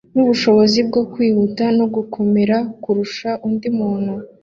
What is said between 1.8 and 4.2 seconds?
gukomera kurusha undi muntu